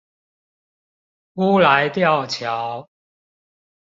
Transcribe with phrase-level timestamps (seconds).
[1.35, 2.89] 烏來吊橋